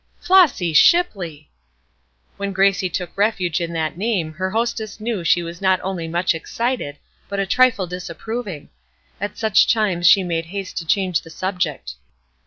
"Flossy 0.19 0.73
Shipley!" 0.73 1.51
When 2.37 2.53
Gracie 2.53 2.89
took 2.89 3.15
refuge 3.15 3.61
in 3.61 3.71
that 3.73 3.99
name 3.99 4.33
her 4.33 4.49
hostess 4.49 4.99
knew 4.99 5.23
she 5.23 5.43
was 5.43 5.61
not 5.61 5.79
only 5.83 6.07
much 6.07 6.33
excited, 6.33 6.97
but 7.29 7.39
a 7.39 7.45
trifle 7.45 7.85
disapproving; 7.85 8.69
at 9.19 9.37
such 9.37 9.71
times 9.71 10.07
she 10.07 10.23
made 10.23 10.45
haste 10.45 10.79
to 10.79 10.87
change 10.87 11.21
the 11.21 11.29
subject. 11.29 11.93